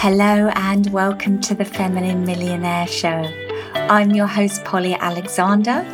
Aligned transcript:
Hello 0.00 0.48
and 0.54 0.86
welcome 0.92 1.40
to 1.40 1.56
the 1.56 1.64
Feminine 1.64 2.24
Millionaire 2.24 2.86
Show. 2.86 3.28
I'm 3.74 4.12
your 4.12 4.28
host, 4.28 4.64
Polly 4.64 4.94
Alexander. 4.94 5.84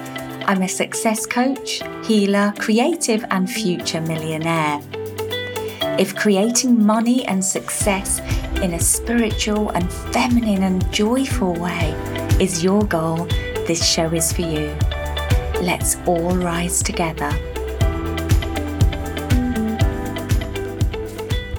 I'm 0.45 0.61
a 0.61 0.69
success 0.69 1.25
coach, 1.25 1.83
healer, 2.07 2.53
creative, 2.59 3.25
and 3.31 3.51
future 3.51 4.03
millionaire. 4.03 4.79
If 5.99 6.15
creating 6.15 6.85
money 6.85 7.25
and 7.25 7.43
success 7.43 8.19
in 8.61 8.75
a 8.75 8.79
spiritual 8.79 9.71
and 9.71 9.91
feminine 9.91 10.65
and 10.65 10.93
joyful 10.93 11.55
way 11.55 11.93
is 12.39 12.63
your 12.63 12.85
goal, 12.85 13.25
this 13.67 13.83
show 13.83 14.13
is 14.13 14.35
for 14.35 14.43
you. 14.43 14.77
Let's 15.63 15.97
all 16.05 16.37
rise 16.37 16.83
together. 16.83 17.33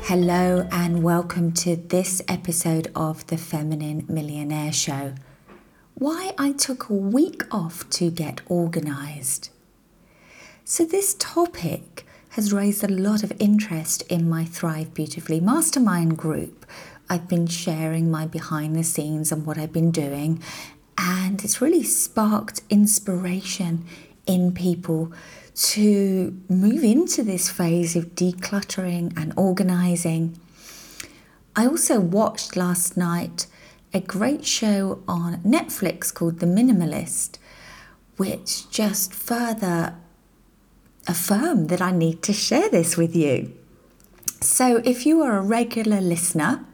Hello, 0.07 0.67
and 0.71 1.01
welcome 1.01 1.51
to 1.53 1.75
this 1.75 2.21
episode 2.27 2.91
of 2.95 3.25
the 3.25 3.37
Feminine 3.37 4.05
Millionaire 4.07 4.71
Show. 4.71 5.15
Why 5.95 6.31
I 6.37 6.51
took 6.51 6.89
a 6.89 6.93
week 6.93 7.41
off 7.49 7.89
to 7.89 8.11
get 8.11 8.41
organized. 8.45 9.49
So, 10.63 10.85
this 10.85 11.15
topic 11.15 12.05
has 12.29 12.53
raised 12.53 12.83
a 12.83 12.87
lot 12.87 13.23
of 13.23 13.33
interest 13.39 14.03
in 14.03 14.29
my 14.29 14.45
Thrive 14.45 14.93
Beautifully 14.93 15.39
Mastermind 15.39 16.19
group. 16.19 16.67
I've 17.09 17.27
been 17.27 17.47
sharing 17.47 18.11
my 18.11 18.27
behind 18.27 18.75
the 18.75 18.83
scenes 18.83 19.31
and 19.31 19.43
what 19.43 19.57
I've 19.57 19.73
been 19.73 19.89
doing, 19.89 20.39
and 20.99 21.43
it's 21.43 21.61
really 21.61 21.81
sparked 21.81 22.61
inspiration 22.69 23.87
in 24.25 24.53
people 24.53 25.11
to 25.55 26.41
move 26.49 26.83
into 26.83 27.23
this 27.23 27.49
phase 27.49 27.95
of 27.95 28.15
decluttering 28.15 29.13
and 29.17 29.33
organizing. 29.37 30.37
I 31.55 31.65
also 31.65 31.99
watched 31.99 32.55
last 32.57 32.97
night 32.97 33.47
a 33.93 34.01
great 34.01 34.45
show 34.45 35.01
on 35.07 35.37
Netflix 35.37 36.13
called 36.13 36.39
The 36.39 36.45
Minimalist, 36.45 37.37
which 38.17 38.69
just 38.69 39.13
further 39.13 39.95
affirmed 41.07 41.69
that 41.69 41.81
I 41.81 41.91
need 41.91 42.21
to 42.23 42.33
share 42.33 42.69
this 42.69 42.97
with 42.97 43.15
you. 43.15 43.53
So, 44.41 44.81
if 44.83 45.05
you 45.05 45.21
are 45.21 45.37
a 45.37 45.41
regular 45.41 46.01
listener, 46.01 46.65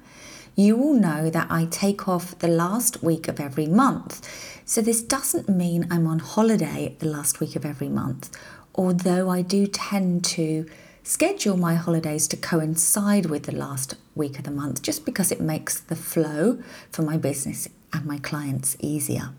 you 0.56 0.76
will 0.76 0.94
know 0.94 1.30
that 1.30 1.48
I 1.50 1.66
take 1.66 2.08
off 2.08 2.38
the 2.40 2.48
last 2.48 3.02
week 3.02 3.28
of 3.28 3.40
every 3.40 3.68
month. 3.68 4.28
So, 4.66 4.82
this 4.82 5.02
doesn't 5.02 5.50
mean 5.50 5.88
I'm 5.90 6.08
on 6.08 6.20
holiday 6.20 6.96
the 7.00 7.08
last 7.08 7.40
week 7.40 7.56
of 7.56 7.66
every 7.66 7.90
month 7.90 8.30
although 8.76 9.30
I 9.30 9.42
do 9.42 9.68
tend 9.68 10.24
to 10.26 10.66
schedule 11.04 11.58
my 11.58 11.76
holidays 11.76 12.28
to 12.30 12.38
coincide 12.38 13.26
with 13.26 13.44
the 13.44 13.56
last 13.56 13.96
week 14.16 14.38
of 14.38 14.46
the 14.46 14.52
month 14.52 14.82
just 14.82 15.06
because 15.06 15.32
it 15.32 15.42
makes 15.42 15.80
the 15.80 15.96
flow 15.96 16.62
for 16.92 17.02
my 17.02 17.18
business 17.18 17.68
and 17.92 18.06
my 18.06 18.18
clients 18.20 18.78
easier. 18.80 19.30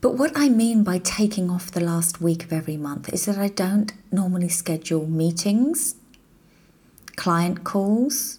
But 0.00 0.14
what 0.14 0.32
I 0.36 0.48
mean 0.48 0.84
by 0.84 0.98
taking 0.98 1.50
off 1.50 1.70
the 1.70 1.80
last 1.80 2.20
week 2.20 2.44
of 2.44 2.52
every 2.52 2.76
month 2.76 3.12
is 3.12 3.24
that 3.24 3.38
I 3.38 3.48
don't 3.48 3.92
normally 4.12 4.48
schedule 4.48 5.06
meetings, 5.06 5.96
client 7.16 7.64
calls, 7.64 8.38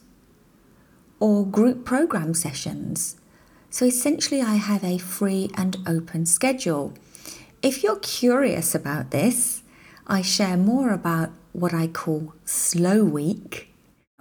or 1.20 1.46
group 1.46 1.86
program 1.86 2.34
sessions. 2.34 3.16
So 3.70 3.86
essentially, 3.86 4.42
I 4.42 4.56
have 4.56 4.84
a 4.84 4.98
free 4.98 5.50
and 5.56 5.78
open 5.86 6.26
schedule. 6.26 6.94
If 7.62 7.84
you're 7.84 8.00
curious 8.00 8.74
about 8.74 9.12
this, 9.12 9.62
I 10.06 10.22
share 10.22 10.58
more 10.58 10.92
about 10.92 11.32
what 11.52 11.74
I 11.74 11.88
call 11.88 12.34
Slow 12.46 13.04
Week, 13.04 13.74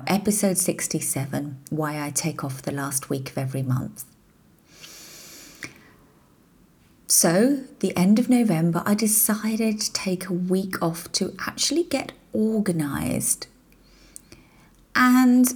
episode 0.07 0.59
67 0.59 1.59
Why 1.71 2.05
I 2.05 2.11
Take 2.11 2.43
Off 2.43 2.63
the 2.63 2.73
Last 2.73 3.09
Week 3.09 3.31
of 3.31 3.39
Every 3.39 3.63
Month. 3.63 4.05
So, 7.09 7.61
the 7.79 7.97
end 7.97 8.19
of 8.19 8.29
November, 8.29 8.83
I 8.85 8.95
decided 8.95 9.81
to 9.81 9.93
take 9.93 10.29
a 10.29 10.33
week 10.33 10.83
off 10.83 11.11
to 11.13 11.37
actually 11.47 11.85
get 11.85 12.13
organized. 12.33 13.47
And 14.97 15.55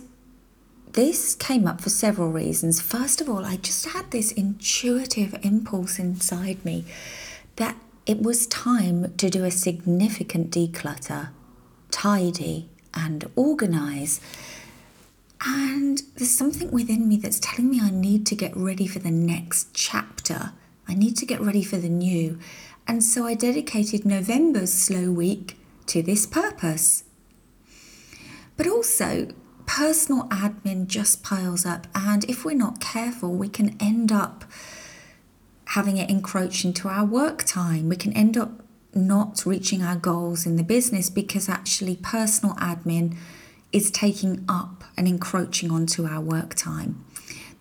this 0.92 1.34
came 1.34 1.66
up 1.66 1.80
for 1.80 1.90
several 1.90 2.30
reasons. 2.30 2.80
First 2.80 3.20
of 3.20 3.28
all, 3.28 3.44
I 3.44 3.56
just 3.56 3.86
had 3.86 4.10
this 4.10 4.32
intuitive 4.32 5.38
impulse 5.42 5.98
inside 5.98 6.64
me 6.64 6.84
that 7.56 7.76
it 8.06 8.22
was 8.22 8.46
time 8.46 9.14
to 9.16 9.30
do 9.30 9.44
a 9.44 9.50
significant 9.50 10.50
declutter, 10.50 11.28
tidy, 11.90 12.68
and 12.94 13.30
organize. 13.36 14.20
And 15.44 16.02
there's 16.16 16.36
something 16.36 16.70
within 16.70 17.08
me 17.08 17.16
that's 17.16 17.40
telling 17.40 17.70
me 17.70 17.80
I 17.80 17.90
need 17.90 18.26
to 18.26 18.34
get 18.34 18.56
ready 18.56 18.86
for 18.86 18.98
the 18.98 19.10
next 19.10 19.68
chapter. 19.72 20.52
I 20.88 20.94
need 20.94 21.16
to 21.18 21.26
get 21.26 21.40
ready 21.40 21.62
for 21.62 21.76
the 21.76 21.88
new. 21.88 22.38
And 22.86 23.04
so 23.04 23.26
I 23.26 23.34
dedicated 23.34 24.04
November's 24.04 24.72
slow 24.72 25.10
week 25.12 25.56
to 25.86 26.02
this 26.02 26.26
purpose. 26.26 27.04
But 28.56 28.66
also, 28.66 29.28
personal 29.70 30.24
admin 30.30 30.88
just 30.88 31.22
piles 31.22 31.64
up, 31.64 31.86
and 31.94 32.24
if 32.24 32.44
we're 32.44 32.56
not 32.56 32.80
careful, 32.80 33.32
we 33.32 33.48
can 33.48 33.76
end 33.78 34.10
up 34.10 34.44
having 35.66 35.96
it 35.96 36.10
encroach 36.10 36.64
into 36.64 36.88
our 36.88 37.04
work 37.04 37.44
time. 37.44 37.88
We 37.88 37.94
can 37.94 38.12
end 38.14 38.36
up 38.36 38.64
not 38.92 39.46
reaching 39.46 39.80
our 39.80 39.94
goals 39.94 40.44
in 40.44 40.56
the 40.56 40.64
business 40.64 41.08
because 41.08 41.48
actually 41.48 41.94
personal 41.94 42.56
admin 42.56 43.16
is 43.70 43.92
taking 43.92 44.44
up 44.48 44.82
and 44.96 45.06
encroaching 45.06 45.70
onto 45.70 46.04
our 46.04 46.20
work 46.20 46.56
time. 46.56 47.04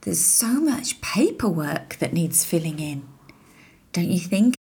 There's 0.02 0.20
so 0.20 0.59
much 0.59 1.02
paperwork 1.02 1.97
that 2.00 2.12
needs 2.12 2.44
filling 2.44 2.80
in, 2.80 3.08
don't 3.94 4.09
you 4.09 4.20
think? 4.20 4.56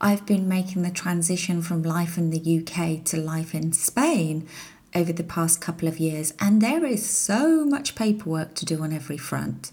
I've 0.00 0.24
been 0.24 0.48
making 0.48 0.80
the 0.80 0.90
transition 0.90 1.60
from 1.60 1.82
life 1.82 2.16
in 2.16 2.30
the 2.30 2.40
UK 2.40 3.04
to 3.04 3.18
life 3.18 3.54
in 3.54 3.74
Spain 3.74 4.48
over 4.94 5.12
the 5.12 5.24
past 5.24 5.60
couple 5.60 5.88
of 5.88 5.98
years, 5.98 6.34
and 6.40 6.60
there 6.60 6.84
is 6.84 7.08
so 7.08 7.64
much 7.64 7.94
paperwork 7.94 8.54
to 8.56 8.64
do 8.64 8.82
on 8.82 8.92
every 8.92 9.18
front. 9.18 9.72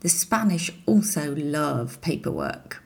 The 0.00 0.08
Spanish 0.08 0.70
also 0.86 1.34
love 1.34 2.00
paperwork. 2.00 2.82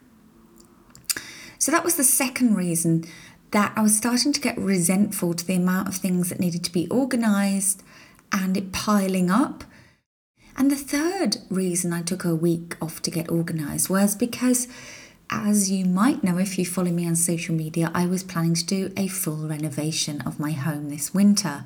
So 1.58 1.72
that 1.72 1.84
was 1.84 1.96
the 1.96 2.04
second 2.04 2.54
reason 2.54 3.04
that 3.52 3.72
I 3.76 3.82
was 3.82 3.96
starting 3.96 4.32
to 4.32 4.40
get 4.40 4.58
resentful 4.58 5.34
to 5.34 5.46
the 5.46 5.54
amount 5.54 5.88
of 5.88 5.96
things 5.96 6.28
that 6.28 6.40
needed 6.40 6.62
to 6.64 6.72
be 6.72 6.90
organised 6.90 7.82
and 8.32 8.56
it 8.56 8.72
piling 8.72 9.30
up. 9.30 9.64
And 10.56 10.70
the 10.70 10.76
third 10.76 11.38
reason 11.50 11.92
I 11.92 12.02
took 12.02 12.24
a 12.24 12.34
week 12.34 12.76
off 12.80 13.02
to 13.02 13.10
get 13.10 13.28
organised 13.28 13.90
was 13.90 14.14
because, 14.14 14.68
as 15.30 15.70
you 15.70 15.84
might 15.84 16.22
know 16.22 16.38
if 16.38 16.58
you 16.58 16.64
follow 16.64 16.90
me 16.90 17.06
on 17.06 17.16
social 17.16 17.54
media, 17.54 17.90
I 17.94 18.06
was 18.06 18.22
planning 18.22 18.54
to 18.54 18.64
do 18.64 18.92
a 18.96 19.08
full 19.08 19.48
renovation 19.48 20.20
of 20.22 20.38
my 20.38 20.52
home 20.52 20.88
this 20.88 21.12
winter. 21.12 21.64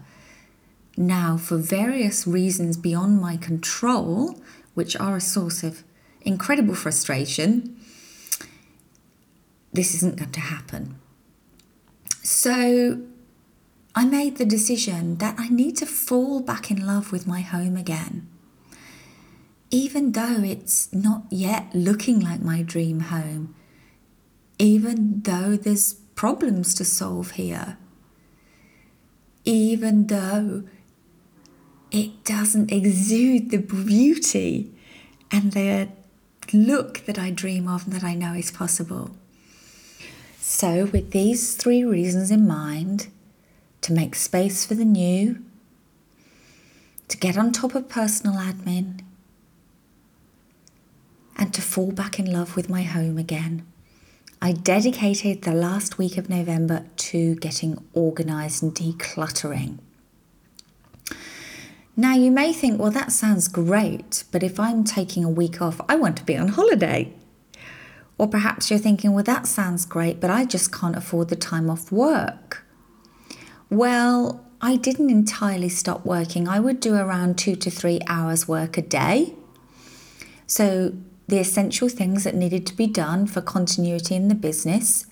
Now, 0.97 1.37
for 1.37 1.57
various 1.57 2.27
reasons 2.27 2.77
beyond 2.77 3.21
my 3.21 3.37
control, 3.37 4.41
which 4.75 4.97
are 4.97 5.17
a 5.17 5.21
source 5.21 5.63
of 5.63 5.83
incredible 6.23 6.75
frustration, 6.75 7.79
this 9.73 9.95
isn't 9.95 10.17
going 10.17 10.33
to 10.33 10.41
happen. 10.41 10.97
So 12.23 13.03
I 13.95 14.05
made 14.05 14.37
the 14.37 14.45
decision 14.45 15.19
that 15.19 15.37
I 15.39 15.49
need 15.49 15.77
to 15.79 15.87
fall 15.87 16.41
back 16.41 16.71
in 16.71 16.87
love 16.87 17.13
with 17.13 17.27
my 17.27 17.41
home 17.41 17.77
again. 17.77 18.29
Even 19.71 20.13
though 20.13 20.43
it's 20.43 20.93
not 20.93 21.25
yet 21.31 21.73
looking 21.75 22.19
like 22.19 22.43
my 22.43 22.63
dream 22.63 23.01
home, 23.01 23.55
even 24.59 25.23
though 25.23 25.57
there's 25.57 25.95
problems 26.15 26.75
to 26.75 26.85
solve 26.85 27.33
here, 27.33 27.79
even 29.45 30.09
though 30.09 30.65
it 31.91 32.25
doesn't 32.25 32.73
exude 32.73 33.51
the 33.51 33.59
beauty 33.59 34.73
and 35.31 35.53
the 35.53 35.89
look 36.53 37.05
that 37.07 37.19
I 37.19 37.31
dream 37.31 37.69
of 37.69 37.85
and 37.85 37.93
that 37.93 38.05
I 38.05 38.15
know 38.15 38.35
is 38.35 38.51
possible. 38.51 39.13
So, 40.41 40.87
with 40.87 41.13
these 41.13 41.55
three 41.55 41.85
reasons 41.85 42.31
in 42.31 42.47
mind, 42.47 43.09
to 43.83 43.93
make 43.93 44.15
space 44.15 44.67
for 44.67 44.75
the 44.75 44.85
new, 44.85 45.43
to 47.09 47.17
get 47.17 47.39
on 47.39 47.53
top 47.53 47.75
of 47.75 47.89
personal 47.89 48.35
admin, 48.35 49.01
fall 51.71 51.93
back 51.93 52.19
in 52.19 52.33
love 52.33 52.57
with 52.57 52.69
my 52.69 52.83
home 52.83 53.17
again. 53.17 53.65
I 54.43 54.51
dedicated 54.51 55.43
the 55.43 55.53
last 55.53 55.99
week 55.99 56.19
of 56.19 56.29
November 56.29 56.85
to 56.97 57.37
getting 57.37 57.79
organised 57.95 58.61
and 58.61 58.75
decluttering. 58.75 59.79
Now, 61.97 62.15
you 62.15 62.33
may 62.33 62.53
think, 62.53 62.81
well, 62.81 62.91
that 62.91 63.13
sounds 63.13 63.47
great, 63.47 64.25
but 64.33 64.43
if 64.43 64.59
I'm 64.59 64.83
taking 64.83 65.23
a 65.23 65.29
week 65.29 65.63
off, 65.63 65.81
I 65.89 65.95
want 65.95 66.17
to 66.17 66.25
be 66.25 66.37
on 66.37 66.49
holiday. 66.49 67.13
Or 68.19 68.27
perhaps 68.27 68.69
you're 68.69 68.81
thinking, 68.81 69.13
well, 69.13 69.25
that 69.25 69.47
sounds 69.47 69.87
great, 69.87 70.19
but 70.19 70.29
I 70.29 70.47
just 70.47 70.73
can't 70.73 70.97
afford 70.97 71.29
the 71.29 71.37
time 71.37 71.71
off 71.71 71.93
work. 71.93 72.65
Well, 73.69 74.45
I 74.61 74.75
didn't 74.75 75.11
entirely 75.11 75.69
stop 75.69 76.05
working. 76.05 76.49
I 76.49 76.59
would 76.59 76.81
do 76.81 76.97
around 76.97 77.39
two 77.39 77.55
to 77.55 77.71
three 77.71 78.01
hours 78.09 78.49
work 78.49 78.77
a 78.77 78.83
day. 78.83 79.35
So, 80.49 80.95
the 81.31 81.39
essential 81.39 81.89
things 81.89 82.25
that 82.25 82.35
needed 82.35 82.67
to 82.67 82.77
be 82.77 82.87
done 82.87 83.27
for 83.27 83.41
continuity 83.41 84.15
in 84.15 84.29
the 84.29 84.35
business. 84.35 85.07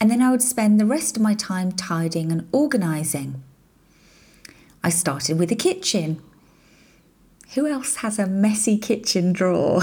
And 0.00 0.10
then 0.10 0.22
I 0.22 0.30
would 0.30 0.42
spend 0.42 0.78
the 0.78 0.86
rest 0.86 1.16
of 1.16 1.22
my 1.22 1.34
time 1.34 1.72
tidying 1.72 2.30
and 2.30 2.48
organising. 2.52 3.42
I 4.82 4.90
started 4.90 5.38
with 5.38 5.48
the 5.48 5.56
kitchen. 5.56 6.20
Who 7.54 7.66
else 7.66 7.96
has 7.96 8.18
a 8.18 8.26
messy 8.26 8.76
kitchen 8.76 9.32
drawer? 9.32 9.80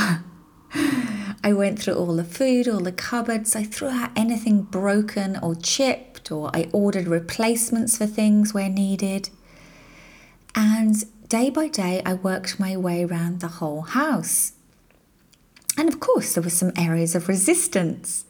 I 1.44 1.54
went 1.54 1.80
through 1.80 1.96
all 1.96 2.16
the 2.16 2.24
food, 2.24 2.68
all 2.68 2.82
the 2.82 2.92
cupboards. 2.92 3.56
I 3.56 3.64
threw 3.64 3.88
out 3.88 4.12
anything 4.16 4.62
broken 4.62 5.40
or 5.42 5.56
chipped, 5.56 6.32
or 6.32 6.52
I 6.54 6.70
ordered 6.72 7.08
replacements 7.08 7.98
for 7.98 8.06
things 8.06 8.54
where 8.54 8.70
needed. 8.70 9.30
And 10.54 11.04
day 11.28 11.50
by 11.50 11.68
day, 11.68 12.02
I 12.06 12.14
worked 12.14 12.60
my 12.60 12.78
way 12.78 13.04
around 13.04 13.40
the 13.40 13.48
whole 13.48 13.82
house. 13.82 14.54
And 15.78 15.88
of 15.88 16.00
course, 16.00 16.34
there 16.34 16.44
were 16.44 16.50
some 16.50 16.72
areas 16.78 17.16
of 17.16 17.28
resistance. 17.28 18.26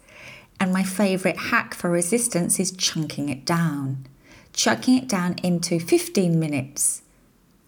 And 0.60 0.72
my 0.72 0.84
favourite 0.84 1.38
hack 1.38 1.74
for 1.74 1.90
resistance 1.90 2.60
is 2.60 2.72
chunking 2.72 3.30
it 3.30 3.46
down, 3.46 4.08
Chunking 4.54 4.98
it 4.98 5.08
down 5.08 5.36
into 5.44 5.80
15 5.80 6.38
minutes 6.38 7.04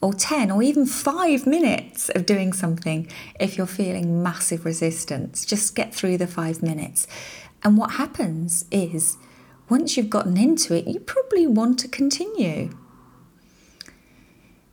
or 0.02 0.14
10 0.14 0.52
or 0.52 0.62
even 0.62 0.86
five 0.86 1.48
minutes 1.48 2.10
of 2.10 2.26
doing 2.26 2.52
something 2.52 3.10
if 3.40 3.58
you're 3.58 3.66
feeling 3.66 4.22
massive 4.22 4.66
resistance. 4.66 5.46
Just 5.46 5.76
get 5.76 5.96
through 5.96 6.18
the 6.18 6.28
five 6.28 6.62
minutes. 6.62 7.08
And 7.64 7.78
what 7.78 7.92
happens 7.92 8.66
is, 8.70 9.18
once 9.70 9.96
you've 9.96 10.10
gotten 10.10 10.36
into 10.36 10.76
it, 10.76 10.88
you 10.88 11.00
probably 11.00 11.48
want 11.48 11.80
to 11.80 11.88
continue. 11.88 12.78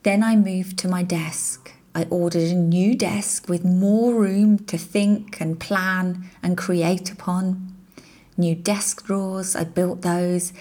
Then 0.03 0.25
I 0.25 0.35
moved 0.35 0.79
to 0.79 0.89
my 0.89 1.05
desk. 1.05 1.73
I 1.95 2.05
ordered 2.05 2.51
a 2.51 2.55
new 2.55 2.95
desk 2.95 3.49
with 3.49 3.65
more 3.65 4.15
room 4.15 4.59
to 4.67 4.79
think 4.79 5.41
and 5.41 5.59
plan 5.59 6.31
and 6.43 6.57
create 6.57 7.11
upon. 7.11 7.75
New 8.37 8.55
desk 8.55 9.07
drawers, 9.07 9.57
I 9.57 9.65
built 9.65 10.03
those. 10.03 10.53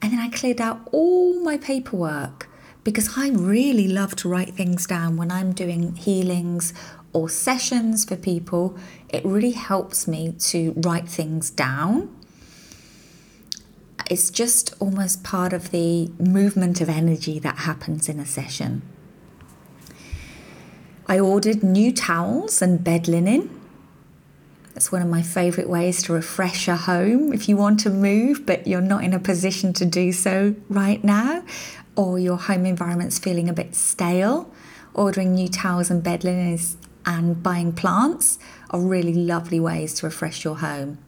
And 0.00 0.12
then 0.12 0.20
I 0.20 0.28
cleared 0.28 0.60
out 0.60 0.88
all 0.92 1.40
my 1.42 1.56
paperwork 1.56 2.48
because 2.84 3.18
I 3.18 3.30
really 3.30 3.88
love 3.88 4.14
to 4.16 4.28
write 4.28 4.54
things 4.54 4.86
down 4.86 5.16
when 5.16 5.32
I'm 5.32 5.52
doing 5.52 5.96
healings 5.96 6.72
or 7.12 7.28
sessions 7.28 8.04
for 8.04 8.16
people. 8.16 8.78
It 9.08 9.24
really 9.24 9.50
helps 9.50 10.06
me 10.06 10.32
to 10.38 10.74
write 10.76 11.08
things 11.08 11.50
down. 11.50 12.14
It's 14.08 14.30
just 14.30 14.74
almost 14.78 15.24
part 15.24 15.52
of 15.52 15.70
the 15.72 16.12
movement 16.18 16.80
of 16.80 16.88
energy 16.88 17.40
that 17.40 17.58
happens 17.58 18.08
in 18.08 18.20
a 18.20 18.26
session. 18.26 18.82
I 21.08 21.18
ordered 21.18 21.62
new 21.62 21.92
towels 21.92 22.60
and 22.60 22.84
bed 22.84 23.08
linen. 23.08 23.58
That's 24.74 24.92
one 24.92 25.02
of 25.02 25.08
my 25.08 25.22
favourite 25.22 25.68
ways 25.68 26.02
to 26.04 26.12
refresh 26.12 26.68
a 26.68 26.76
home 26.76 27.32
if 27.32 27.48
you 27.48 27.56
want 27.56 27.80
to 27.80 27.90
move 27.90 28.46
but 28.46 28.66
you're 28.66 28.80
not 28.80 29.02
in 29.02 29.12
a 29.12 29.18
position 29.18 29.72
to 29.72 29.84
do 29.84 30.12
so 30.12 30.54
right 30.68 31.02
now 31.02 31.42
or 31.96 32.18
your 32.18 32.36
home 32.36 32.64
environment's 32.64 33.18
feeling 33.18 33.48
a 33.48 33.52
bit 33.52 33.74
stale, 33.74 34.52
ordering 34.94 35.34
new 35.34 35.48
towels 35.48 35.90
and 35.90 36.02
bed 36.02 36.22
linens 36.22 36.76
and 37.04 37.42
buying 37.42 37.72
plants 37.72 38.38
are 38.70 38.78
really 38.78 39.14
lovely 39.14 39.58
ways 39.58 39.94
to 39.94 40.06
refresh 40.06 40.44
your 40.44 40.58
home. 40.58 40.98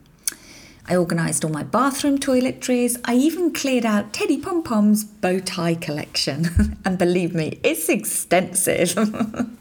I 0.89 0.97
organised 0.97 1.45
all 1.45 1.53
my 1.53 1.63
bathroom 1.63 2.19
toiletries. 2.19 3.01
I 3.05 3.15
even 3.15 3.53
cleared 3.53 3.87
out 3.87 4.13
Teddy 4.13 4.39
Pom 4.39 4.65
Pom's 4.65 5.05
bow 5.05 5.39
tie 5.39 5.77
collection. 5.77 6.77
and 6.85 6.99
believe 6.99 7.35
me, 7.35 7.61
it's 7.63 7.89
extensive. 7.89 8.99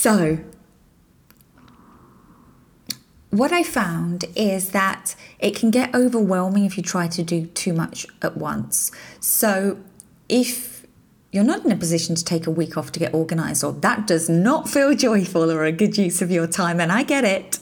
so, 0.00 0.38
what 3.28 3.52
I 3.52 3.62
found 3.62 4.24
is 4.34 4.70
that 4.70 5.14
it 5.38 5.54
can 5.54 5.70
get 5.70 5.94
overwhelming 5.94 6.64
if 6.64 6.78
you 6.78 6.82
try 6.82 7.06
to 7.08 7.22
do 7.22 7.44
too 7.48 7.74
much 7.74 8.06
at 8.22 8.34
once. 8.34 8.90
So, 9.20 9.78
if 10.26 10.86
you're 11.32 11.44
not 11.44 11.66
in 11.66 11.70
a 11.70 11.76
position 11.76 12.14
to 12.14 12.24
take 12.24 12.46
a 12.46 12.50
week 12.50 12.78
off 12.78 12.92
to 12.92 12.98
get 12.98 13.12
organized, 13.12 13.62
or 13.62 13.74
that 13.74 14.06
does 14.06 14.30
not 14.30 14.68
feel 14.74 14.94
joyful 14.94 15.52
or 15.52 15.66
a 15.66 15.72
good 15.72 15.98
use 15.98 16.22
of 16.22 16.30
your 16.30 16.46
time, 16.46 16.80
and 16.80 16.90
I 16.90 17.02
get 17.02 17.24
it, 17.24 17.58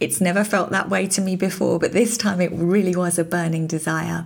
it's 0.00 0.22
never 0.22 0.44
felt 0.44 0.70
that 0.70 0.88
way 0.88 1.06
to 1.08 1.20
me 1.20 1.36
before, 1.36 1.78
but 1.78 1.92
this 1.92 2.16
time 2.16 2.40
it 2.40 2.50
really 2.50 2.96
was 2.96 3.18
a 3.18 3.24
burning 3.24 3.66
desire. 3.66 4.24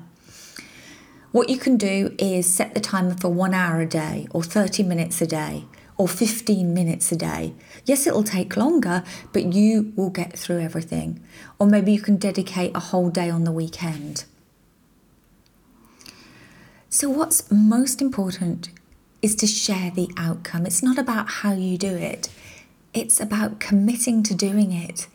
What 1.33 1.49
you 1.49 1.59
can 1.59 1.77
do 1.77 2.15
is 2.21 2.47
set 2.55 2.75
the 2.75 2.81
timer 2.81 3.17
for 3.17 3.31
one 3.31 3.53
hour 3.53 3.81
a 3.81 3.87
day 3.87 4.29
or 4.31 4.45
30 4.45 4.85
minutes 4.85 5.21
a 5.21 5.27
day 5.27 5.65
or 5.97 6.09
15 6.09 6.73
minutes 6.73 7.13
a 7.13 7.17
day. 7.17 7.55
Yes, 7.85 8.07
it'll 8.07 8.25
take 8.25 8.57
longer, 8.57 9.05
but 9.33 9.53
you 9.53 9.93
will 9.97 10.11
get 10.11 10.39
through 10.39 10.61
everything. 10.61 11.21
Or 11.59 11.67
maybe 11.67 11.93
you 11.93 12.01
can 12.01 12.17
dedicate 12.17 12.75
a 12.75 12.81
whole 12.81 13.11
day 13.11 13.31
on 13.31 13.45
the 13.45 13.53
weekend. 13.53 14.25
So, 16.89 17.09
what's 17.09 17.51
most 17.51 18.03
important 18.03 18.71
is 19.23 19.35
to 19.37 19.47
share 19.47 19.91
the 19.91 20.11
outcome. 20.17 20.67
It's 20.67 20.83
not 20.83 20.99
about 20.99 21.29
how 21.29 21.53
you 21.53 21.79
do 21.79 21.95
it, 21.95 22.29
it's 22.93 23.21
about 23.21 23.61
committing 23.61 24.23
to 24.25 24.35
doing 24.35 24.73
it 24.73 25.07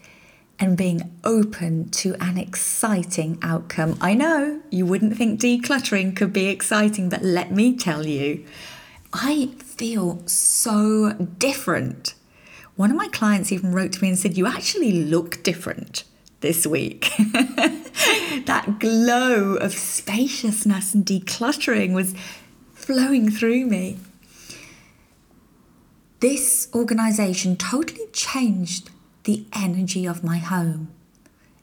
and 0.60 0.76
being 0.76 1.12
open 1.24 1.90
to 1.90 2.16
an 2.20 2.38
exciting 2.38 3.38
outcome. 3.44 3.98
I 4.02 4.16
know 4.16 4.62
you 4.72 4.86
wouldn't 4.86 5.16
think 5.16 5.40
decluttering 5.40 6.16
could 6.16 6.34
be 6.34 6.48
exciting, 6.48 7.10
but 7.10 7.22
let 7.22 7.52
me 7.52 7.76
tell 7.76 8.08
you, 8.08 8.44
I 9.14 9.52
feel 9.78 10.22
so 10.26 11.14
different. 11.38 12.16
One 12.76 12.92
of 12.92 12.98
my 12.98 13.08
clients 13.08 13.52
even 13.52 13.74
wrote 13.74 13.94
to 13.94 14.02
me 14.02 14.10
and 14.10 14.20
said, 14.20 14.38
You 14.38 14.48
actually 14.48 14.92
look 14.92 15.44
different 15.44 16.04
this 16.42 16.68
week. 16.68 17.12
that 18.46 18.78
glow 18.80 19.56
of 19.56 19.74
spaciousness 19.74 20.94
and 20.94 21.06
decluttering 21.06 21.94
was 21.94 22.14
flowing 22.74 23.30
through 23.30 23.66
me. 23.66 23.98
This 26.20 26.68
organisation 26.74 27.58
totally 27.58 28.08
changed 28.12 28.90
the 29.24 29.46
energy 29.54 30.06
of 30.06 30.24
my 30.24 30.38
home. 30.38 30.90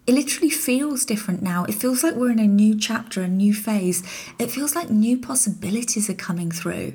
It 0.06 0.14
literally 0.14 0.50
feels 0.50 1.04
different 1.04 1.42
now. 1.42 1.64
It 1.64 1.74
feels 1.74 2.02
like 2.02 2.14
we're 2.14 2.30
in 2.30 2.38
a 2.38 2.46
new 2.46 2.78
chapter, 2.78 3.22
a 3.22 3.28
new 3.28 3.54
phase. 3.54 4.02
It 4.38 4.50
feels 4.50 4.74
like 4.74 4.90
new 4.90 5.16
possibilities 5.16 6.10
are 6.10 6.14
coming 6.14 6.50
through. 6.50 6.94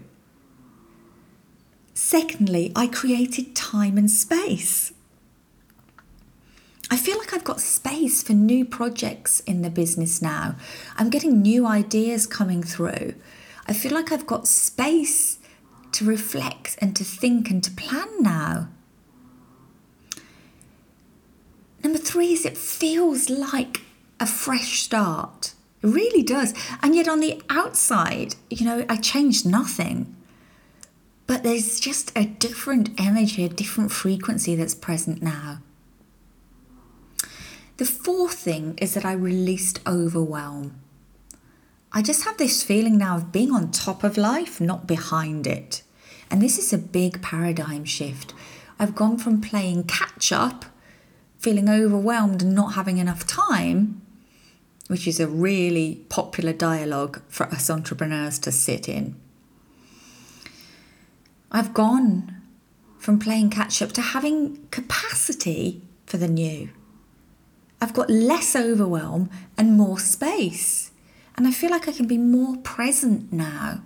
Secondly, 1.94 2.72
I 2.76 2.88
created 2.88 3.56
time 3.56 3.98
and 3.98 4.10
space. 4.10 4.94
I 6.92 6.98
feel 6.98 7.18
like 7.20 7.34
I've 7.34 7.44
got 7.44 7.62
space 7.62 8.24
for 8.24 8.34
new 8.34 8.66
projects 8.66 9.42
in 9.42 9.62
the 9.62 9.70
business 9.70 10.22
now. 10.22 10.56
I'm 10.98 11.10
getting 11.10 11.42
new 11.42 11.68
ideas 11.68 12.26
coming 12.26 12.64
through. 12.64 13.14
I 13.68 13.74
feel 13.74 13.94
like 13.94 14.12
I've 14.12 14.26
got 14.26 14.48
space 14.48 15.38
to 15.92 16.06
reflect 16.06 16.78
and 16.82 16.96
to 16.96 17.04
think 17.04 17.52
and 17.52 17.64
to 17.64 17.72
plan 17.72 18.08
now. 18.22 18.70
Number 21.84 22.00
three 22.00 22.34
is 22.34 22.46
it 22.46 22.58
feels 22.58 23.30
like 23.30 23.82
a 24.20 24.26
fresh 24.26 24.82
start. 24.82 25.54
It 25.82 25.88
really 25.88 26.24
does. 26.24 26.54
And 26.82 26.96
yet 26.96 27.08
on 27.08 27.20
the 27.20 27.42
outside, 27.50 28.36
you 28.50 28.66
know, 28.66 28.86
I 28.90 28.98
changed 28.98 29.46
nothing. 29.46 30.16
But 31.30 31.44
there's 31.44 31.80
just 31.80 32.12
a 32.18 32.26
different 32.26 32.90
energy, 33.00 33.46
a 33.46 33.50
different 33.50 33.92
frequency 33.92 34.56
that's 34.56 34.74
present 34.74 35.22
now. 35.22 35.60
The 37.78 37.86
fourth 37.86 38.34
thing 38.34 38.76
is 38.80 38.96
that 38.96 39.06
I 39.06 39.12
released 39.12 39.80
overwhelm. 39.86 40.82
I 41.92 42.02
just 42.02 42.26
have 42.26 42.38
this 42.38 42.64
feeling 42.64 42.98
now 42.98 43.16
of 43.18 43.32
being 43.32 43.52
on 43.52 43.70
top 43.70 44.04
of 44.04 44.18
life, 44.18 44.60
not 44.60 44.88
behind 44.88 45.46
it. 45.46 45.84
And 46.32 46.42
this 46.42 46.58
is 46.58 46.74
a 46.74 46.80
big 46.80 47.22
paradigm 47.22 47.86
shift. 47.86 48.34
I've 48.80 48.96
gone 48.96 49.20
from 49.20 49.40
playing 49.40 49.84
catch 49.84 50.32
up, 50.32 50.66
feeling 51.38 51.70
overwhelmed 51.70 52.42
and 52.42 52.56
not 52.56 52.74
having 52.74 52.98
enough 52.98 53.28
time, 53.28 54.02
which 54.88 55.08
is 55.08 55.20
a 55.20 55.28
really 55.28 56.04
popular 56.10 56.54
dialogue 56.54 57.22
for 57.28 57.46
us 57.50 57.70
entrepreneurs 57.70 58.40
to 58.40 58.52
sit 58.52 58.90
in. 58.90 59.16
I've 61.52 61.74
gone 61.74 62.36
from 62.98 63.20
playing 63.20 63.50
catch 63.50 63.82
up 63.82 63.92
to 63.94 64.02
having 64.02 64.68
capacity 64.72 65.82
for 66.06 66.18
the 66.18 66.28
new. 66.28 66.70
I've 67.82 67.94
got 67.94 68.10
less 68.10 68.56
overwhelm 68.56 69.30
and 69.58 69.78
more 69.78 70.00
space. 70.00 70.92
And 71.36 71.48
I 71.48 71.52
feel 71.52 71.70
like 71.70 71.88
I 71.88 71.94
can 71.94 72.08
be 72.08 72.18
more 72.18 72.58
present 72.58 73.32
now. 73.32 73.82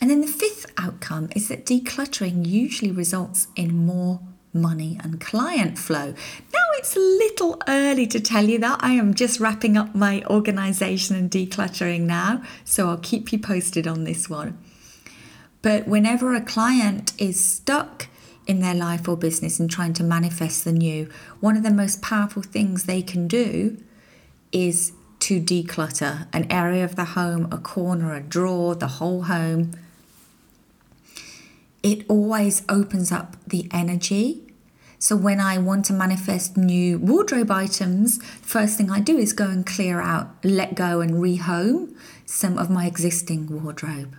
And 0.00 0.10
then 0.10 0.20
the 0.20 0.26
fifth 0.26 0.66
outcome 0.76 1.30
is 1.34 1.48
that 1.48 1.64
decluttering 1.64 2.46
usually 2.46 2.90
results 2.90 3.48
in 3.56 3.86
more 3.86 4.20
money 4.52 4.98
and 5.02 5.20
client 5.20 5.78
flow. 5.78 6.14
Now, 6.52 6.61
it's 6.82 6.96
a 6.96 6.98
little 6.98 7.62
early 7.68 8.08
to 8.08 8.18
tell 8.18 8.48
you 8.48 8.58
that. 8.58 8.80
I 8.82 8.94
am 8.94 9.14
just 9.14 9.38
wrapping 9.38 9.76
up 9.76 9.94
my 9.94 10.24
organization 10.24 11.14
and 11.14 11.30
decluttering 11.30 12.00
now, 12.00 12.42
so 12.64 12.88
I'll 12.88 12.96
keep 12.96 13.32
you 13.32 13.38
posted 13.38 13.86
on 13.86 14.02
this 14.02 14.28
one. 14.28 14.58
But 15.62 15.86
whenever 15.86 16.34
a 16.34 16.40
client 16.40 17.12
is 17.18 17.42
stuck 17.42 18.08
in 18.48 18.58
their 18.58 18.74
life 18.74 19.06
or 19.06 19.16
business 19.16 19.60
and 19.60 19.70
trying 19.70 19.92
to 19.92 20.02
manifest 20.02 20.64
the 20.64 20.72
new, 20.72 21.08
one 21.38 21.56
of 21.56 21.62
the 21.62 21.70
most 21.70 22.02
powerful 22.02 22.42
things 22.42 22.82
they 22.82 23.00
can 23.00 23.28
do 23.28 23.80
is 24.50 24.92
to 25.20 25.40
declutter 25.40 26.26
an 26.32 26.50
area 26.50 26.84
of 26.84 26.96
the 26.96 27.04
home, 27.04 27.46
a 27.52 27.58
corner, 27.58 28.12
a 28.12 28.20
drawer, 28.20 28.74
the 28.74 28.88
whole 28.88 29.22
home. 29.22 29.70
It 31.84 32.04
always 32.08 32.64
opens 32.68 33.12
up 33.12 33.36
the 33.46 33.68
energy. 33.70 34.51
So 35.02 35.16
when 35.16 35.40
I 35.40 35.58
want 35.58 35.84
to 35.86 35.92
manifest 35.92 36.56
new 36.56 36.96
wardrobe 36.96 37.50
items, 37.50 38.22
first 38.40 38.78
thing 38.78 38.88
I 38.88 39.00
do 39.00 39.18
is 39.18 39.32
go 39.32 39.48
and 39.48 39.66
clear 39.66 40.00
out, 40.00 40.28
let 40.44 40.76
go 40.76 41.00
and 41.00 41.14
rehome 41.14 41.96
some 42.24 42.56
of 42.56 42.70
my 42.70 42.86
existing 42.86 43.64
wardrobe. 43.64 44.14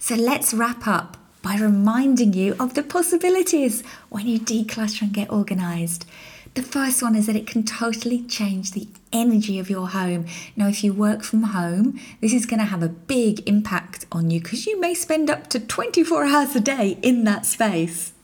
So 0.00 0.16
let's 0.16 0.52
wrap 0.52 0.88
up 0.88 1.18
by 1.40 1.56
reminding 1.56 2.32
you 2.32 2.56
of 2.58 2.74
the 2.74 2.82
possibilities 2.82 3.84
when 4.08 4.26
you 4.26 4.40
declutter 4.40 5.02
and 5.02 5.12
get 5.12 5.30
organized. 5.30 6.04
The 6.54 6.62
first 6.62 7.00
one 7.00 7.14
is 7.14 7.28
that 7.28 7.36
it 7.36 7.46
can 7.46 7.62
totally 7.62 8.24
change 8.24 8.72
the 8.72 8.88
energy 9.12 9.60
of 9.60 9.70
your 9.70 9.86
home. 9.90 10.26
Now, 10.56 10.66
if 10.66 10.82
you 10.82 10.92
work 10.92 11.22
from 11.22 11.44
home, 11.44 12.00
this 12.20 12.32
is 12.34 12.44
going 12.44 12.58
to 12.58 12.64
have 12.66 12.82
a 12.82 12.88
big 12.88 13.48
impact 13.48 14.04
on 14.10 14.32
you 14.32 14.40
because 14.40 14.66
you 14.66 14.80
may 14.80 14.94
spend 14.94 15.30
up 15.30 15.46
to 15.50 15.60
24 15.60 16.24
hours 16.24 16.56
a 16.56 16.60
day 16.60 16.98
in 17.02 17.22
that 17.22 17.46
space. 17.46 18.14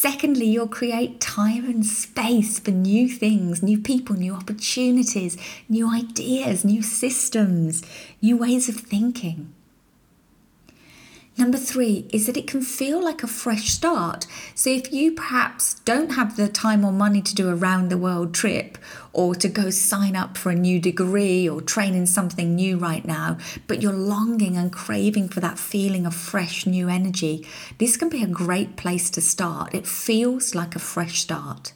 Secondly, 0.00 0.46
you'll 0.46 0.68
create 0.68 1.20
time 1.20 1.64
and 1.64 1.84
space 1.84 2.60
for 2.60 2.70
new 2.70 3.08
things, 3.08 3.64
new 3.64 3.80
people, 3.80 4.14
new 4.14 4.32
opportunities, 4.32 5.36
new 5.68 5.92
ideas, 5.92 6.64
new 6.64 6.82
systems, 6.82 7.82
new 8.22 8.36
ways 8.36 8.68
of 8.68 8.76
thinking. 8.76 9.52
Number 11.38 11.56
three 11.56 12.08
is 12.12 12.26
that 12.26 12.36
it 12.36 12.48
can 12.48 12.62
feel 12.62 13.00
like 13.00 13.22
a 13.22 13.28
fresh 13.28 13.68
start. 13.68 14.26
So, 14.56 14.70
if 14.70 14.92
you 14.92 15.12
perhaps 15.12 15.74
don't 15.84 16.10
have 16.10 16.36
the 16.36 16.48
time 16.48 16.84
or 16.84 16.90
money 16.90 17.22
to 17.22 17.34
do 17.34 17.48
a 17.48 17.54
round 17.54 17.90
the 17.90 17.96
world 17.96 18.34
trip 18.34 18.76
or 19.12 19.36
to 19.36 19.48
go 19.48 19.70
sign 19.70 20.16
up 20.16 20.36
for 20.36 20.50
a 20.50 20.56
new 20.56 20.80
degree 20.80 21.48
or 21.48 21.60
train 21.60 21.94
in 21.94 22.06
something 22.06 22.56
new 22.56 22.76
right 22.76 23.04
now, 23.04 23.38
but 23.68 23.80
you're 23.80 23.92
longing 23.92 24.56
and 24.56 24.72
craving 24.72 25.28
for 25.28 25.38
that 25.38 25.60
feeling 25.60 26.06
of 26.06 26.14
fresh 26.14 26.66
new 26.66 26.88
energy, 26.88 27.46
this 27.78 27.96
can 27.96 28.08
be 28.08 28.24
a 28.24 28.26
great 28.26 28.74
place 28.74 29.08
to 29.10 29.20
start. 29.20 29.72
It 29.72 29.86
feels 29.86 30.56
like 30.56 30.74
a 30.74 30.80
fresh 30.80 31.20
start. 31.20 31.72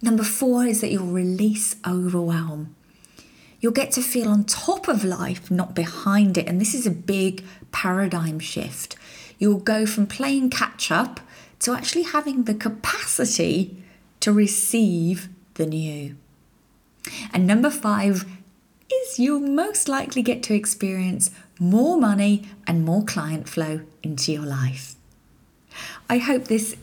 Number 0.00 0.24
four 0.24 0.64
is 0.64 0.80
that 0.80 0.90
you'll 0.90 1.12
release 1.12 1.76
overwhelm. 1.86 2.74
You'll 3.62 3.72
get 3.72 3.92
to 3.92 4.02
feel 4.02 4.28
on 4.28 4.42
top 4.44 4.88
of 4.88 5.04
life, 5.04 5.50
not 5.50 5.74
behind 5.74 6.36
it. 6.36 6.48
And 6.48 6.60
this 6.60 6.74
is 6.74 6.84
a 6.84 6.90
big 6.90 7.44
paradigm 7.70 8.40
shift. 8.40 8.96
You'll 9.38 9.60
go 9.60 9.86
from 9.86 10.06
playing 10.08 10.50
catch 10.50 10.90
up 10.90 11.20
to 11.60 11.72
actually 11.72 12.02
having 12.02 12.42
the 12.42 12.54
capacity 12.54 13.76
to 14.18 14.32
receive 14.32 15.28
the 15.54 15.66
new. 15.66 16.16
And 17.32 17.46
number 17.46 17.70
five 17.70 18.26
is 18.92 19.18
you'll 19.20 19.40
most 19.40 19.88
likely 19.88 20.22
get 20.22 20.42
to 20.44 20.54
experience 20.54 21.30
more 21.60 21.96
money 21.96 22.48
and 22.66 22.84
more 22.84 23.04
client 23.04 23.48
flow 23.48 23.82
into 24.02 24.32
your 24.32 24.44
life. 24.44 24.96
I 26.10 26.18
hope 26.18 26.44
this 26.44 26.76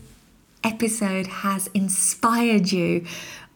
episode 0.63 1.27
has 1.27 1.67
inspired 1.74 2.71
you 2.71 3.05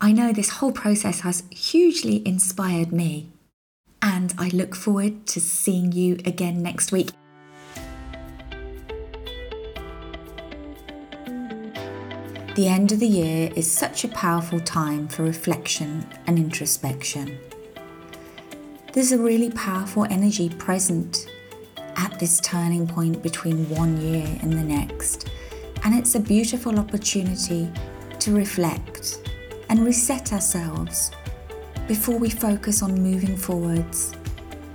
I 0.04 0.12
know 0.12 0.34
this 0.34 0.50
whole 0.50 0.74
process 0.74 1.22
has 1.22 1.44
hugely 1.50 2.22
inspired 2.28 2.92
me, 2.92 3.32
and 4.02 4.34
I 4.38 4.50
look 4.50 4.76
forward 4.76 5.26
to 5.28 5.40
seeing 5.40 5.94
you 5.94 6.16
again 6.26 6.62
next 6.62 6.92
week. 6.92 7.12
The 12.56 12.68
end 12.68 12.92
of 12.92 13.00
the 13.00 13.08
year 13.08 13.50
is 13.56 13.72
such 13.72 14.04
a 14.04 14.10
powerful 14.10 14.60
time 14.60 15.08
for 15.08 15.24
reflection 15.24 16.06
and 16.28 16.38
introspection. 16.38 17.38
There's 18.92 19.14
a 19.14 19.18
really 19.18 19.52
powerful 19.52 20.04
energy 20.10 20.50
present 20.50 21.32
at 21.96 22.20
this 22.20 22.42
turning 22.42 22.88
point 22.88 23.24
between 23.24 23.70
one 23.70 24.02
year 24.02 24.28
and 24.42 24.52
the 24.52 24.64
next, 24.64 25.30
and 25.86 25.96
it's 25.96 26.16
a 26.16 26.20
beautiful 26.20 26.78
opportunity 26.78 27.72
to 28.20 28.36
reflect 28.36 29.22
and 29.74 29.84
reset 29.84 30.32
ourselves 30.32 31.10
before 31.88 32.20
we 32.20 32.30
focus 32.30 32.84
on 32.84 32.94
moving 32.94 33.36
forwards 33.36 34.14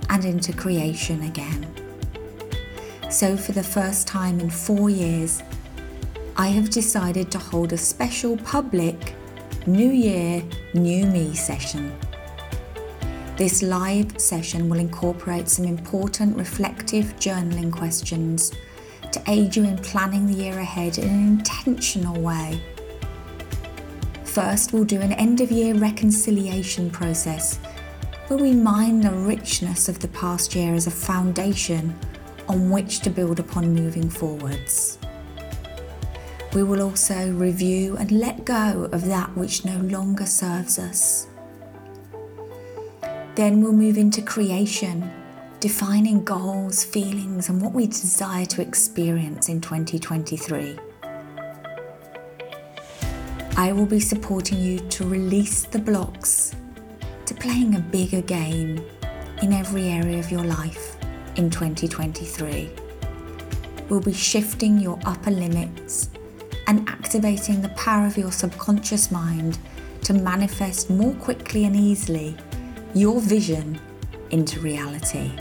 and 0.09 0.25
into 0.25 0.51
creation 0.51 1.21
again. 1.21 1.65
So, 3.09 3.37
for 3.37 3.53
the 3.53 3.63
first 3.63 4.09
time 4.09 4.41
in 4.41 4.49
four 4.49 4.89
years, 4.89 5.41
I 6.35 6.47
have 6.47 6.69
decided 6.69 7.31
to 7.31 7.39
hold 7.39 7.71
a 7.71 7.77
special 7.77 8.35
public 8.39 9.15
New 9.65 9.89
Year, 9.89 10.43
New 10.73 11.05
Me 11.05 11.33
session. 11.33 11.97
This 13.37 13.63
live 13.63 14.19
session 14.19 14.67
will 14.67 14.79
incorporate 14.79 15.47
some 15.47 15.63
important 15.63 16.35
reflective 16.35 17.15
journaling 17.15 17.71
questions 17.71 18.51
to 19.13 19.23
aid 19.27 19.55
you 19.55 19.63
in 19.63 19.77
planning 19.77 20.27
the 20.27 20.33
year 20.33 20.59
ahead 20.59 20.97
in 20.97 21.07
an 21.07 21.27
intentional 21.39 22.19
way 22.19 22.61
First, 24.39 24.71
we'll 24.71 24.85
do 24.85 25.01
an 25.01 25.11
end 25.11 25.41
of 25.41 25.51
year 25.51 25.75
reconciliation 25.75 26.89
process 26.89 27.57
where 28.27 28.39
we 28.39 28.53
mine 28.53 29.01
the 29.01 29.11
richness 29.11 29.89
of 29.89 29.99
the 29.99 30.07
past 30.07 30.55
year 30.55 30.73
as 30.73 30.87
a 30.87 30.91
foundation 30.91 31.93
on 32.47 32.69
which 32.69 33.01
to 33.01 33.09
build 33.09 33.41
upon 33.41 33.73
moving 33.73 34.09
forwards. 34.09 34.97
We 36.53 36.63
will 36.63 36.81
also 36.81 37.33
review 37.33 37.97
and 37.97 38.13
let 38.13 38.45
go 38.45 38.87
of 38.93 39.05
that 39.07 39.35
which 39.35 39.65
no 39.65 39.77
longer 39.79 40.25
serves 40.25 40.79
us. 40.79 41.27
Then 43.35 43.61
we'll 43.61 43.73
move 43.73 43.97
into 43.97 44.21
creation, 44.21 45.11
defining 45.59 46.23
goals, 46.23 46.85
feelings, 46.85 47.49
and 47.49 47.61
what 47.61 47.73
we 47.73 47.87
desire 47.87 48.45
to 48.45 48.61
experience 48.61 49.49
in 49.49 49.59
2023. 49.59 50.79
I 53.59 53.73
will 53.73 53.85
be 53.85 53.99
supporting 53.99 54.61
you 54.61 54.79
to 54.79 55.05
release 55.05 55.65
the 55.65 55.79
blocks 55.79 56.55
to 57.25 57.33
playing 57.33 57.75
a 57.75 57.79
bigger 57.81 58.21
game 58.21 58.81
in 59.41 59.51
every 59.51 59.89
area 59.89 60.17
of 60.17 60.31
your 60.31 60.45
life 60.45 60.95
in 61.35 61.49
2023. 61.49 62.69
We'll 63.89 63.99
be 63.99 64.13
shifting 64.13 64.79
your 64.79 64.97
upper 65.03 65.31
limits 65.31 66.09
and 66.67 66.87
activating 66.87 67.61
the 67.61 67.67
power 67.75 68.07
of 68.07 68.17
your 68.17 68.31
subconscious 68.31 69.11
mind 69.11 69.59
to 70.03 70.13
manifest 70.13 70.89
more 70.89 71.13
quickly 71.15 71.65
and 71.65 71.75
easily 71.75 72.37
your 72.93 73.19
vision 73.19 73.77
into 74.29 74.61
reality. 74.61 75.33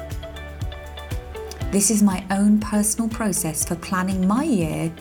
This 1.70 1.88
is 1.88 2.02
my 2.02 2.24
own 2.32 2.58
personal 2.58 3.08
process 3.08 3.64
for 3.64 3.76
planning 3.76 4.26
my 4.26 4.42
year 4.42 4.92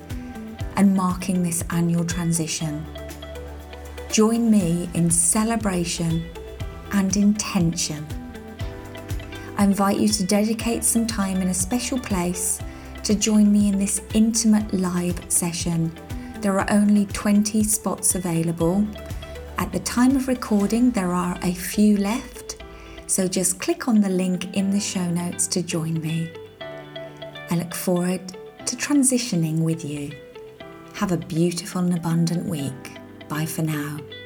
and 0.76 0.96
marking 0.96 1.42
this 1.42 1.64
annual 1.72 2.06
transition 2.06 2.86
Join 4.18 4.50
me 4.50 4.90
in 4.96 5.12
celebration 5.12 6.28
and 6.92 7.16
intention. 7.16 8.04
I 9.60 9.64
invite 9.64 10.00
you 10.00 10.08
to 10.08 10.24
dedicate 10.24 10.84
some 10.84 11.06
time 11.06 11.40
in 11.40 11.50
a 11.50 11.54
special 11.54 12.00
place 12.00 12.60
to 13.04 13.14
join 13.14 13.52
me 13.52 13.68
in 13.68 13.78
this 13.78 14.02
intimate 14.16 14.74
live 14.74 15.32
session. 15.32 15.96
There 16.42 16.60
are 16.60 16.66
only 16.72 17.06
20 17.06 17.62
spots 17.62 18.16
available. 18.16 18.88
At 19.60 19.72
the 19.72 19.82
time 19.82 20.16
of 20.16 20.28
recording, 20.28 20.90
there 20.90 21.12
are 21.12 21.38
a 21.44 21.54
few 21.54 21.98
left, 21.98 22.64
so 23.06 23.28
just 23.28 23.60
click 23.60 23.88
on 23.88 24.02
the 24.02 24.10
link 24.10 24.58
in 24.58 24.72
the 24.72 24.80
show 24.80 25.08
notes 25.12 25.46
to 25.46 25.62
join 25.62 26.02
me. 26.02 26.32
I 27.52 27.56
look 27.56 27.76
forward 27.76 28.36
to 28.66 28.76
transitioning 28.76 29.60
with 29.60 29.86
you. 29.86 30.12
Have 30.96 31.12
a 31.12 31.18
beautiful 31.18 31.82
and 31.82 31.96
abundant 31.96 32.48
week. 32.48 32.97
Bye 33.30 33.46
for 33.46 33.62
now. 33.62 34.17